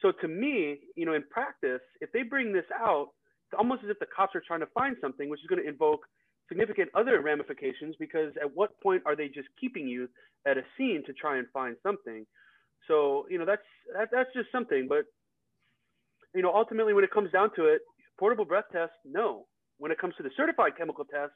So 0.00 0.12
to 0.20 0.28
me, 0.28 0.80
you 0.96 1.04
know, 1.04 1.12
in 1.12 1.24
practice, 1.30 1.82
if 2.00 2.10
they 2.12 2.22
bring 2.22 2.52
this 2.52 2.64
out, 2.74 3.10
almost 3.58 3.82
as 3.84 3.90
if 3.90 3.98
the 3.98 4.06
cops 4.14 4.34
are 4.34 4.42
trying 4.46 4.60
to 4.60 4.66
find 4.74 4.96
something, 5.00 5.28
which 5.28 5.40
is 5.40 5.46
going 5.46 5.62
to 5.62 5.68
invoke 5.68 6.06
significant 6.48 6.90
other 6.94 7.20
ramifications 7.20 7.94
because 7.98 8.32
at 8.40 8.54
what 8.54 8.78
point 8.80 9.02
are 9.06 9.16
they 9.16 9.28
just 9.28 9.48
keeping 9.60 9.86
you 9.88 10.08
at 10.46 10.58
a 10.58 10.62
scene 10.76 11.02
to 11.06 11.12
try 11.12 11.38
and 11.38 11.46
find 11.52 11.76
something? 11.82 12.26
So 12.88 13.26
you 13.30 13.38
know 13.38 13.46
that's 13.46 13.62
that, 13.94 14.08
that's 14.12 14.30
just 14.34 14.50
something. 14.52 14.86
But 14.88 15.04
you 16.34 16.42
know 16.42 16.52
ultimately 16.54 16.94
when 16.94 17.04
it 17.04 17.10
comes 17.10 17.30
down 17.30 17.50
to 17.56 17.66
it, 17.66 17.82
portable 18.18 18.44
breath 18.44 18.66
test, 18.72 18.92
no. 19.04 19.46
When 19.78 19.90
it 19.90 19.98
comes 19.98 20.14
to 20.16 20.22
the 20.22 20.30
certified 20.36 20.72
chemical 20.76 21.04
test, 21.04 21.32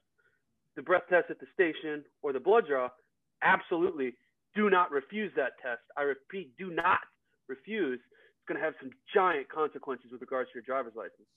the 0.76 0.82
breath 0.82 1.02
test 1.08 1.30
at 1.30 1.40
the 1.40 1.46
station 1.52 2.04
or 2.23 2.32
the 2.32 2.40
blood 2.40 2.64
draw, 2.68 2.88
absolutely 3.42 4.14
do 4.54 4.70
not 4.70 4.90
refuse 4.90 5.30
that 5.37 5.52
test. 5.61 5.82
I 5.96 6.02
repeat, 6.02 6.56
do 6.56 6.70
not 6.70 7.00
refuse. 7.49 8.00
It's 8.00 8.46
going 8.49 8.58
to 8.58 8.64
have 8.64 8.75
some 8.80 8.90
giant 9.14 9.49
consequences 9.49 10.11
with 10.11 10.20
regards 10.20 10.50
to 10.50 10.54
your 10.54 10.64
driver's 10.64 10.96
license. 10.96 11.28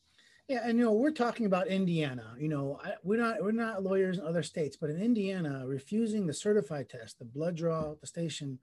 Yeah, 0.49 0.61
and 0.63 0.79
you 0.79 0.85
know 0.85 0.93
we're 0.93 1.11
talking 1.11 1.45
about 1.45 1.67
Indiana. 1.67 2.33
You 2.39 2.49
know, 2.49 2.79
I, 2.83 2.93
we're 3.03 3.19
not 3.19 3.43
we're 3.43 3.51
not 3.51 3.83
lawyers 3.83 4.17
in 4.17 4.25
other 4.25 4.41
states, 4.41 4.75
but 4.75 4.89
in 4.89 4.99
Indiana, 4.99 5.63
refusing 5.67 6.25
the 6.25 6.33
certified 6.33 6.89
test, 6.89 7.19
the 7.19 7.25
blood 7.25 7.55
draw 7.55 7.91
at 7.91 8.01
the 8.01 8.07
station, 8.07 8.57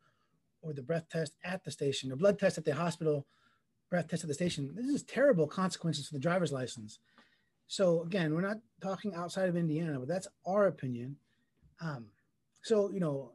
or 0.63 0.73
the 0.73 0.83
breath 0.83 1.09
test 1.09 1.37
at 1.45 1.63
the 1.63 1.71
station, 1.71 2.11
or 2.11 2.17
blood 2.17 2.41
test 2.41 2.59
at 2.59 2.65
the 2.65 2.75
hospital, 2.75 3.25
breath 3.89 4.09
test 4.09 4.25
at 4.25 4.29
the 4.29 4.35
station. 4.35 4.73
This 4.75 4.87
is 4.87 5.05
terrible 5.05 5.47
consequences 5.47 6.09
for 6.09 6.15
the 6.15 6.21
driver's 6.21 6.53
license. 6.53 6.99
So 7.69 8.03
again, 8.03 8.35
we're 8.35 8.41
not 8.41 8.59
talking 8.83 9.15
outside 9.15 9.49
of 9.49 9.57
Indiana, 9.57 10.01
but 10.01 10.09
that's 10.09 10.27
our 10.45 10.67
opinion. 10.67 11.17
Um, 11.81 12.07
so 12.63 12.91
you 12.91 12.99
know, 12.99 13.31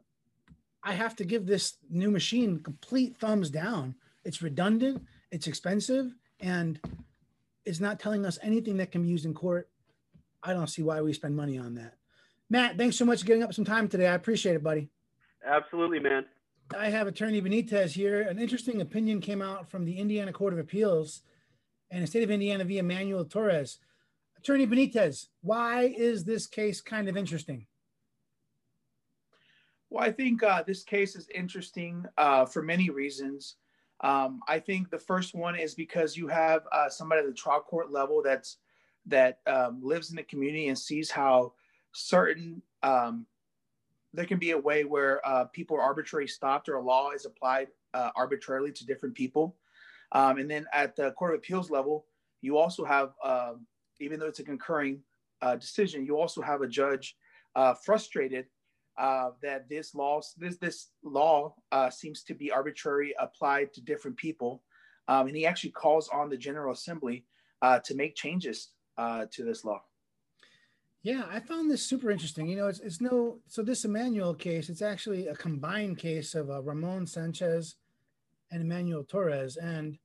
I 0.82 0.92
have 0.92 1.16
to 1.16 1.24
give 1.24 1.46
this 1.46 1.78
new 1.88 2.10
machine 2.10 2.62
complete 2.62 3.16
thumbs 3.16 3.48
down. 3.48 3.94
It's 4.26 4.42
redundant, 4.42 5.06
it's 5.30 5.46
expensive, 5.46 6.14
and 6.38 6.78
it's 7.64 7.80
not 7.80 8.00
telling 8.00 8.26
us 8.26 8.38
anything 8.42 8.76
that 8.78 8.90
can 8.90 9.02
be 9.02 9.08
used 9.08 9.24
in 9.24 9.34
court. 9.34 9.68
I 10.42 10.52
don't 10.52 10.68
see 10.68 10.82
why 10.82 11.00
we 11.00 11.12
spend 11.12 11.36
money 11.36 11.58
on 11.58 11.74
that. 11.74 11.94
Matt, 12.50 12.76
thanks 12.76 12.96
so 12.96 13.04
much 13.04 13.20
for 13.20 13.26
getting 13.26 13.42
up 13.42 13.54
some 13.54 13.64
time 13.64 13.88
today. 13.88 14.08
I 14.08 14.14
appreciate 14.14 14.56
it, 14.56 14.62
buddy. 14.62 14.88
Absolutely, 15.46 16.00
man. 16.00 16.26
I 16.76 16.90
have 16.90 17.06
attorney 17.06 17.40
Benitez 17.40 17.92
here. 17.92 18.22
An 18.22 18.38
interesting 18.38 18.80
opinion 18.80 19.20
came 19.20 19.42
out 19.42 19.70
from 19.70 19.84
the 19.84 19.98
Indiana 19.98 20.32
Court 20.32 20.52
of 20.52 20.58
Appeals 20.58 21.22
and 21.90 22.02
the 22.02 22.06
state 22.06 22.22
of 22.22 22.30
Indiana 22.30 22.64
v. 22.64 22.78
Emmanuel 22.78 23.24
Torres. 23.24 23.78
Attorney 24.38 24.66
Benitez, 24.66 25.28
why 25.42 25.94
is 25.96 26.24
this 26.24 26.46
case 26.46 26.80
kind 26.80 27.08
of 27.08 27.16
interesting? 27.16 27.66
Well, 29.90 30.04
I 30.04 30.10
think 30.10 30.42
uh, 30.42 30.62
this 30.66 30.82
case 30.82 31.14
is 31.14 31.28
interesting 31.34 32.06
uh, 32.16 32.46
for 32.46 32.62
many 32.62 32.88
reasons. 32.90 33.56
Um, 34.02 34.40
I 34.48 34.58
think 34.58 34.90
the 34.90 34.98
first 34.98 35.34
one 35.34 35.56
is 35.56 35.74
because 35.74 36.16
you 36.16 36.26
have 36.28 36.62
uh, 36.72 36.88
somebody 36.88 37.20
at 37.20 37.26
the 37.26 37.32
trial 37.32 37.60
court 37.60 37.90
level 37.90 38.22
that's 38.22 38.58
that 39.06 39.40
um, 39.46 39.80
lives 39.82 40.10
in 40.10 40.16
the 40.16 40.22
community 40.22 40.68
and 40.68 40.78
sees 40.78 41.10
how 41.10 41.54
certain 41.92 42.62
um, 42.82 43.26
there 44.12 44.24
can 44.24 44.38
be 44.38 44.52
a 44.52 44.58
way 44.58 44.84
where 44.84 45.26
uh, 45.26 45.44
people 45.46 45.76
are 45.76 45.82
arbitrarily 45.82 46.28
stopped 46.28 46.68
or 46.68 46.76
a 46.76 46.82
law 46.82 47.10
is 47.10 47.24
applied 47.24 47.68
uh, 47.94 48.10
arbitrarily 48.14 48.70
to 48.70 48.86
different 48.86 49.14
people. 49.14 49.56
Um, 50.12 50.38
and 50.38 50.50
then 50.50 50.66
at 50.72 50.94
the 50.94 51.12
court 51.12 51.34
of 51.34 51.38
appeals 51.38 51.70
level, 51.70 52.06
you 52.42 52.58
also 52.58 52.84
have, 52.84 53.12
um, 53.24 53.66
even 54.00 54.20
though 54.20 54.26
it's 54.26 54.40
a 54.40 54.44
concurring 54.44 55.00
uh, 55.40 55.56
decision, 55.56 56.04
you 56.04 56.16
also 56.16 56.40
have 56.42 56.62
a 56.62 56.68
judge 56.68 57.16
frustrated 57.82 58.46
uh, 58.98 59.30
that 59.42 59.68
this 59.68 59.94
law 59.94 60.20
this 60.36 60.56
this 60.58 60.88
law 61.02 61.54
uh, 61.70 61.90
seems 61.90 62.22
to 62.24 62.34
be 62.34 62.50
arbitrary 62.50 63.14
applied 63.18 63.72
to 63.74 63.80
different 63.80 64.16
people, 64.16 64.62
um, 65.08 65.26
and 65.26 65.36
he 65.36 65.46
actually 65.46 65.70
calls 65.70 66.08
on 66.08 66.28
the 66.28 66.36
General 66.36 66.72
Assembly 66.72 67.24
uh, 67.62 67.78
to 67.80 67.94
make 67.94 68.14
changes 68.14 68.70
uh, 68.98 69.26
to 69.30 69.44
this 69.44 69.64
law. 69.64 69.82
Yeah, 71.02 71.24
I 71.28 71.40
found 71.40 71.70
this 71.70 71.84
super 71.84 72.12
interesting. 72.12 72.46
You 72.46 72.56
know, 72.56 72.68
it's, 72.68 72.78
it's 72.80 73.00
no 73.00 73.38
so 73.48 73.62
this 73.62 73.84
Emmanuel 73.84 74.34
case. 74.34 74.68
It's 74.68 74.82
actually 74.82 75.26
a 75.26 75.34
combined 75.34 75.98
case 75.98 76.34
of 76.34 76.50
uh, 76.50 76.62
Ramon 76.62 77.06
Sanchez 77.06 77.76
and 78.50 78.62
Emmanuel 78.62 79.04
Torres, 79.04 79.56
and 79.56 79.98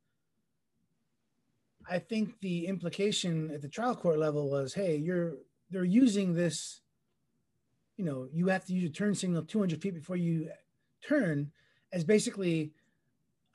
I 1.89 2.00
think 2.00 2.39
the 2.41 2.67
implication 2.67 3.51
at 3.53 3.62
the 3.62 3.70
trial 3.70 3.96
court 3.96 4.20
level 4.20 4.50
was, 4.50 4.74
hey, 4.74 4.96
you're 4.96 5.38
they're 5.70 5.84
using 5.84 6.34
this 6.34 6.82
you 7.98 8.06
know, 8.06 8.27
you 8.32 8.48
have 8.48 8.66
to 8.66 8.74
use 8.74 8.89
a 8.89 8.94
turn 8.94 9.16
signal 9.16 9.44
200 9.44 9.82
feet 9.82 9.96
before 9.96 10.16
you 10.16 10.50
turn 11.06 11.51
as 11.92 12.04
basically 12.04 12.72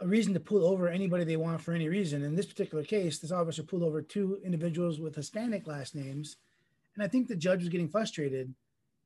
a 0.00 0.06
reason 0.06 0.34
to 0.34 0.40
pull 0.40 0.66
over 0.66 0.88
anybody 0.88 1.24
they 1.24 1.36
want 1.36 1.60
for 1.60 1.72
any 1.72 1.88
reason. 1.88 2.24
In 2.24 2.34
this 2.34 2.46
particular 2.46 2.82
case, 2.82 3.18
this 3.18 3.30
officer 3.30 3.62
pulled 3.62 3.84
over 3.84 4.02
two 4.02 4.40
individuals 4.44 4.98
with 4.98 5.14
Hispanic 5.14 5.66
last 5.66 5.94
names. 5.94 6.36
And 6.94 7.04
I 7.04 7.08
think 7.08 7.28
the 7.28 7.36
judge 7.36 7.60
was 7.60 7.68
getting 7.68 7.88
frustrated. 7.88 8.54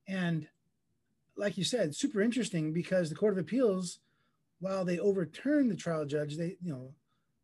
And 0.09 0.49
like 1.37 1.59
you 1.59 1.64
said, 1.64 1.95
super 1.95 2.23
interesting 2.23 2.73
because 2.73 3.11
the 3.11 3.14
Court 3.14 3.35
of 3.35 3.38
Appeals, 3.38 3.99
while 4.59 4.85
they 4.87 4.99
overturned 4.99 5.71
the 5.71 5.76
trial 5.76 6.07
judge, 6.07 6.37
they, 6.37 6.57
you 6.62 6.73
know, 6.73 6.95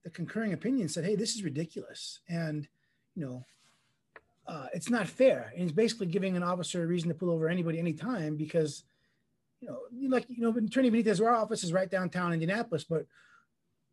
the 0.03 0.11
concurring 0.11 0.53
opinion 0.53 0.89
said, 0.89 1.05
hey, 1.05 1.15
this 1.15 1.35
is 1.35 1.45
ridiculous. 1.45 2.21
And, 2.29 2.67
you 3.15 3.25
know, 3.25 3.45
uh, 4.47 4.67
it's 4.75 4.91
not 4.91 5.07
fair. 5.07 5.53
And 5.55 5.63
it's 5.63 5.73
basically 5.73 6.07
giving 6.07 6.37
an 6.37 6.43
officer 6.43 6.83
a 6.83 6.87
reason 6.87 7.09
to 7.09 7.15
pull 7.15 7.31
over 7.31 7.49
anybody 7.49 7.79
anytime 7.79 8.37
because, 8.37 8.85
you 9.61 9.69
know, 9.69 9.81
like, 10.09 10.27
you 10.29 10.43
know, 10.43 10.57
Attorney 10.57 10.91
Benitez, 10.91 11.25
our 11.25 11.35
office 11.35 11.63
is 11.63 11.73
right 11.73 11.91
downtown 11.91 12.33
Indianapolis, 12.33 12.85
but 12.85 13.07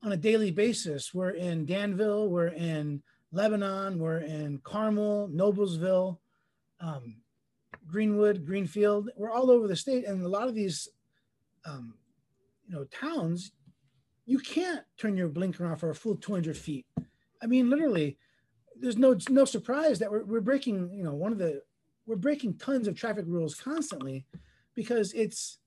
on 0.01 0.11
a 0.11 0.17
daily 0.17 0.51
basis, 0.51 1.13
we're 1.13 1.31
in 1.31 1.65
Danville, 1.65 2.29
we're 2.29 2.47
in 2.47 3.03
Lebanon, 3.31 3.99
we're 3.99 4.19
in 4.19 4.59
Carmel, 4.63 5.29
Noblesville, 5.31 6.17
um, 6.79 7.17
Greenwood, 7.87 8.45
Greenfield. 8.45 9.09
We're 9.15 9.31
all 9.31 9.51
over 9.51 9.67
the 9.67 9.75
state. 9.75 10.05
And 10.05 10.23
a 10.23 10.27
lot 10.27 10.47
of 10.47 10.55
these, 10.55 10.87
um, 11.65 11.95
you 12.67 12.75
know, 12.75 12.85
towns, 12.85 13.51
you 14.25 14.39
can't 14.39 14.81
turn 14.97 15.17
your 15.17 15.27
blinker 15.27 15.65
on 15.65 15.75
for 15.75 15.89
a 15.89 15.95
full 15.95 16.15
200 16.15 16.57
feet. 16.57 16.85
I 17.41 17.47
mean, 17.47 17.69
literally, 17.69 18.17
there's 18.79 18.97
no 18.97 19.15
no 19.29 19.45
surprise 19.45 19.99
that 19.99 20.11
we're, 20.11 20.23
we're 20.23 20.41
breaking 20.41 20.91
you 20.93 21.03
know 21.03 21.13
one 21.13 21.31
of 21.31 21.37
the 21.37 21.61
we're 22.05 22.15
breaking 22.15 22.55
tons 22.55 22.87
of 22.87 22.95
traffic 22.95 23.25
rules 23.27 23.55
constantly 23.55 24.25
because 24.75 25.13
it's 25.13 25.59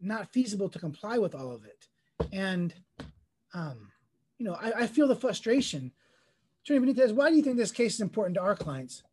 not 0.00 0.32
feasible 0.32 0.68
to 0.68 0.78
comply 0.78 1.18
with 1.18 1.34
all 1.34 1.52
of 1.52 1.64
it 1.64 1.88
and 2.32 2.74
um, 3.54 3.90
you 4.38 4.46
know 4.46 4.54
I, 4.60 4.82
I 4.82 4.86
feel 4.86 5.08
the 5.08 5.16
frustration 5.16 5.92
Attorney 6.66 6.92
Benitez, 6.92 7.12
why 7.12 7.30
do 7.30 7.36
you 7.36 7.42
think 7.42 7.56
this 7.56 7.70
case 7.70 7.94
is 7.94 8.00
important 8.00 8.34
to 8.34 8.42
our 8.42 8.56
clients? 8.56 9.04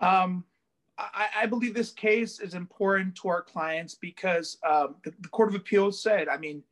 Um, 0.00 0.44
I, 0.96 1.26
I, 1.40 1.46
believe 1.46 1.74
this 1.74 1.90
case 1.90 2.38
is 2.38 2.54
important 2.54 3.16
to 3.16 3.28
our 3.28 3.42
clients 3.42 3.96
because 3.96 4.56
um, 4.64 4.94
the, 5.02 5.12
the, 5.20 5.28
Court 5.28 5.48
of 5.48 5.56
Appeals 5.56 6.00
said, 6.00 6.28
I 6.28 6.36
mean, 6.36 6.62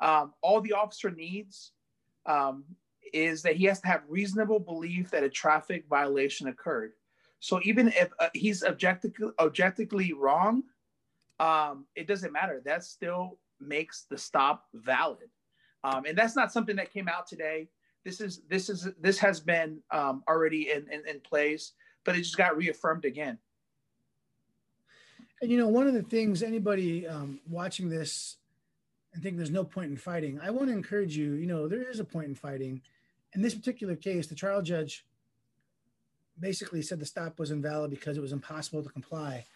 um, 0.00 0.32
all 0.40 0.62
the 0.62 0.72
officer 0.72 1.10
needs 1.10 1.72
um, 2.24 2.64
is 3.12 3.42
that 3.42 3.56
he 3.56 3.64
has 3.64 3.80
to 3.80 3.86
have 3.86 4.02
reasonable 4.08 4.58
belief 4.58 5.10
that 5.10 5.22
a 5.22 5.28
traffic 5.28 5.84
violation 5.88 6.48
occurred. 6.48 6.92
So 7.40 7.60
even 7.64 7.88
if 7.88 8.10
uh, 8.20 8.28
he's 8.34 8.62
objectively 8.62 9.30
objectively 9.38 10.12
wrong, 10.12 10.62
um, 11.40 11.86
it 11.96 12.06
doesn't 12.06 12.32
matter. 12.32 12.62
That 12.64 12.84
still 12.84 13.38
makes 13.60 14.06
the 14.08 14.16
stop 14.16 14.66
valid, 14.74 15.28
um, 15.82 16.04
and 16.06 16.16
that's 16.16 16.36
not 16.36 16.52
something 16.52 16.76
that 16.76 16.92
came 16.92 17.08
out 17.08 17.26
today. 17.26 17.68
This 18.04 18.20
is 18.20 18.42
this 18.48 18.68
is 18.68 18.88
this 19.00 19.18
has 19.18 19.40
been 19.40 19.80
um, 19.90 20.22
already 20.28 20.70
in, 20.70 20.86
in, 20.92 21.02
in 21.08 21.20
place, 21.20 21.72
but 22.04 22.14
it 22.14 22.18
just 22.18 22.36
got 22.36 22.56
reaffirmed 22.56 23.04
again. 23.04 23.38
And 25.40 25.50
you 25.50 25.58
know, 25.58 25.68
one 25.68 25.88
of 25.88 25.94
the 25.94 26.02
things 26.02 26.44
anybody 26.44 27.08
um, 27.08 27.40
watching 27.50 27.88
this 27.88 28.36
and 29.12 29.22
think 29.22 29.36
there's 29.36 29.50
no 29.50 29.64
point 29.64 29.90
in 29.90 29.96
fighting, 29.96 30.40
I 30.40 30.50
want 30.50 30.68
to 30.68 30.72
encourage 30.72 31.16
you. 31.16 31.32
You 31.32 31.46
know, 31.46 31.68
there 31.68 31.90
is 31.90 31.98
a 32.00 32.04
point 32.04 32.28
in 32.28 32.34
fighting 32.34 32.80
in 33.34 33.42
this 33.42 33.54
particular 33.54 33.96
case, 33.96 34.26
the 34.26 34.34
trial 34.34 34.62
judge 34.62 35.06
basically 36.38 36.82
said 36.82 36.98
the 36.98 37.06
stop 37.06 37.38
was 37.38 37.50
invalid 37.50 37.90
because 37.90 38.16
it 38.16 38.20
was 38.20 38.32
impossible 38.32 38.82
to 38.82 38.88
comply. 38.88 39.46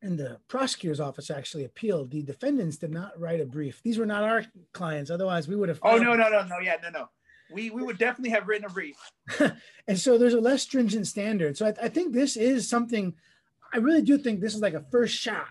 And 0.00 0.18
the 0.18 0.38
prosecutor's 0.48 1.00
office 1.00 1.30
actually 1.30 1.64
appealed. 1.64 2.10
The 2.10 2.22
defendants 2.22 2.76
did 2.76 2.90
not 2.90 3.18
write 3.18 3.40
a 3.40 3.46
brief. 3.46 3.80
These 3.82 3.98
were 3.98 4.06
not 4.06 4.24
our 4.24 4.44
clients. 4.72 5.10
Otherwise, 5.10 5.46
we 5.46 5.54
would 5.54 5.68
have. 5.68 5.78
Oh, 5.82 5.96
no, 5.96 6.14
no, 6.14 6.28
no, 6.28 6.44
no. 6.44 6.58
Yeah, 6.58 6.76
no, 6.82 6.90
no. 6.90 7.08
We, 7.52 7.70
we 7.70 7.82
would 7.82 7.98
definitely 7.98 8.30
have 8.30 8.48
written 8.48 8.64
a 8.64 8.72
brief. 8.72 8.96
and 9.88 9.98
so 9.98 10.18
there's 10.18 10.34
a 10.34 10.40
less 10.40 10.62
stringent 10.62 11.06
standard. 11.06 11.56
So 11.56 11.66
I, 11.66 11.74
I 11.84 11.88
think 11.88 12.12
this 12.12 12.36
is 12.36 12.68
something, 12.68 13.14
I 13.72 13.76
really 13.76 14.02
do 14.02 14.18
think 14.18 14.40
this 14.40 14.54
is 14.54 14.60
like 14.60 14.74
a 14.74 14.84
first 14.90 15.14
shot. 15.14 15.48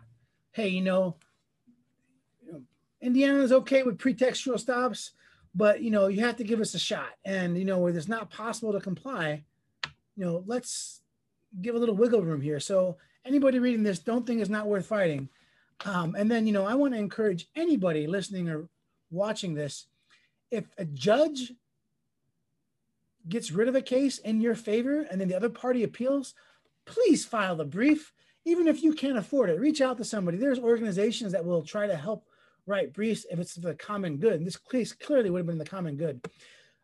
Hey, 0.52 0.70
you 0.70 0.82
know, 0.82 1.16
Indiana 3.02 3.40
is 3.40 3.52
okay 3.52 3.84
with 3.84 3.98
pretextual 3.98 4.60
stops 4.60 5.12
but 5.54 5.82
you 5.82 5.92
know 5.92 6.08
you 6.08 6.22
have 6.22 6.38
to 6.38 6.44
give 6.44 6.60
us 6.60 6.74
a 6.74 6.80
shot 6.80 7.10
and 7.26 7.58
you 7.58 7.66
know 7.66 7.80
where 7.80 7.96
it's 7.96 8.08
not 8.08 8.30
possible 8.30 8.72
to 8.72 8.80
comply 8.80 9.44
you 10.16 10.26
know 10.26 10.44
let's 10.46 11.02
give 11.62 11.76
a 11.76 11.78
little 11.78 11.96
wiggle 11.96 12.22
room 12.22 12.42
here 12.42 12.60
so 12.60 12.98
anybody 13.26 13.60
reading 13.60 13.84
this 13.84 14.00
don't 14.00 14.26
think 14.26 14.40
it's 14.40 14.50
not 14.50 14.68
worth 14.68 14.86
fighting 14.86 15.28
um, 15.86 16.16
and 16.16 16.30
then 16.30 16.48
you 16.48 16.54
know 16.54 16.66
i 16.66 16.74
want 16.74 16.94
to 16.94 17.00
encourage 17.00 17.48
anybody 17.56 18.08
listening 18.08 18.50
or 18.50 18.68
watching 19.10 19.54
this 19.54 19.88
if 20.52 20.66
a 20.78 20.86
judge 20.86 21.54
gets 23.30 23.52
rid 23.52 23.68
of 23.68 23.76
a 23.76 23.82
case 23.82 24.18
in 24.20 24.42
your 24.42 24.56
favor 24.56 25.06
and 25.12 25.20
then 25.20 25.28
the 25.28 25.36
other 25.36 25.50
party 25.50 25.84
appeals 25.84 26.34
please 26.86 27.26
file 27.26 27.56
the 27.56 27.66
brief. 27.66 28.14
Even 28.46 28.68
if 28.68 28.84
you 28.84 28.94
can't 28.94 29.18
afford 29.18 29.50
it, 29.50 29.60
reach 29.60 29.82
out 29.82 29.98
to 29.98 30.04
somebody. 30.04 30.38
There's 30.38 30.60
organizations 30.60 31.32
that 31.32 31.46
will 31.46 31.62
try 31.62 31.88
to 31.88 31.96
help 31.96 32.26
write 32.68 32.94
briefs 32.94 33.26
if 33.30 33.40
it's 33.40 33.56
the 33.56 33.76
common 33.76 34.18
good. 34.18 34.34
And 34.34 34.48
this 34.48 34.58
case 34.58 34.94
clearly 34.94 35.30
would 35.30 35.40
have 35.40 35.48
been 35.48 35.58
the 35.58 35.66
common 35.66 35.96
good. 35.96 36.22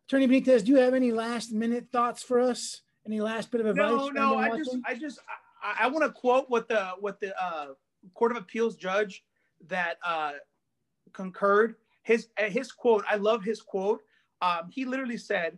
Attorney 0.08 0.28
Benitez, 0.28 0.64
do 0.64 0.72
you 0.72 0.78
have 0.78 0.94
any 0.94 1.12
last 1.12 1.52
minute 1.52 1.88
thoughts 1.92 2.24
for 2.24 2.40
us? 2.40 2.82
Any 3.06 3.22
last 3.22 3.52
bit 3.52 3.62
of 3.62 3.68
advice? 3.68 3.90
No, 3.90 4.10
no. 4.10 4.36
I 4.38 4.58
just, 4.58 4.78
I 4.86 4.96
just, 4.96 5.20
I, 5.64 5.86
I 5.86 5.88
want 5.88 6.06
to 6.06 6.12
quote 6.12 6.50
what 6.50 6.68
the 6.68 6.92
what 7.00 7.20
the 7.20 7.34
uh, 7.42 7.68
Court 8.14 8.32
of 8.32 8.38
Appeals 8.38 8.76
judge 8.76 9.24
that 9.68 9.98
uh, 10.06 10.34
concurred. 11.14 11.76
His 12.04 12.28
his 12.38 12.72
quote. 12.72 13.04
I 13.10 13.16
love 13.16 13.44
his 13.44 13.62
quote. 13.62 14.02
Um, 14.42 14.70
he 14.70 14.86
literally 14.86 15.18
said, 15.18 15.58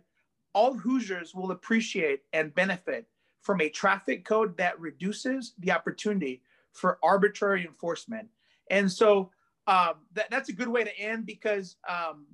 "All 0.52 0.74
Hoosiers 0.74 1.34
will 1.34 1.50
appreciate 1.50 2.22
and 2.32 2.54
benefit 2.54 3.06
from 3.40 3.60
a 3.60 3.68
traffic 3.68 4.24
code 4.24 4.56
that 4.58 4.78
reduces 4.78 5.54
the 5.58 5.72
opportunity 5.72 6.42
for 6.72 6.98
arbitrary 7.02 7.64
enforcement." 7.66 8.28
And 8.70 8.90
so 8.90 9.30
um, 9.66 9.94
that, 10.14 10.30
that's 10.30 10.48
a 10.48 10.52
good 10.52 10.68
way 10.68 10.84
to 10.84 10.98
end 10.98 11.26
because 11.26 11.76
um, 11.88 12.26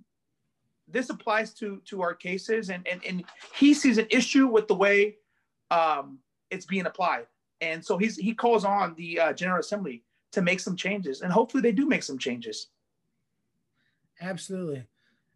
this 0.88 1.11
applies 1.11 1.52
to 1.54 1.80
to 1.87 2.02
our 2.02 2.14
cases, 2.14 2.71
and 2.71 2.87
and 2.87 3.04
and 3.04 3.25
he 3.54 3.75
sees 3.75 3.99
an 3.99 4.06
issue 4.11 4.47
with 4.47 4.68
the 4.68 4.75
way 4.75 5.16
um, 5.71 6.18
it's 6.50 6.66
being 6.66 6.87
applied, 6.87 7.26
and 7.61 7.85
so 7.85 7.99
he's 7.99 8.16
he 8.16 8.35
calls 8.35 8.64
on 8.64 8.95
the 8.95 9.18
uh, 9.18 9.33
General 9.33 9.61
Assembly 9.61 10.02
to 10.33 10.42
make 10.42 10.61
some 10.61 10.76
changes, 10.76 11.23
and 11.23 11.33
hopefully 11.33 11.62
they 11.62 11.73
do 11.73 11.87
make 11.87 12.02
some 12.02 12.18
changes. 12.18 12.68
Absolutely, 14.21 14.87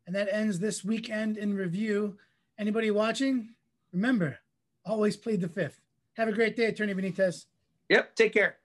and 0.07 0.15
that 0.15 0.29
ends 0.33 0.59
this 0.59 0.85
weekend 0.85 1.37
in 1.37 1.55
review. 1.55 2.17
Anybody 2.59 2.91
watching? 2.91 3.51
Remember, 3.93 4.39
always 4.85 5.17
plead 5.17 5.41
the 5.41 5.49
fifth. 5.49 5.81
Have 6.15 6.29
a 6.29 6.33
great 6.33 6.57
day, 6.57 6.67
Attorney 6.67 6.95
Benitez. 6.95 7.47
Yep. 7.89 8.15
Take 8.15 8.33
care. 8.33 8.60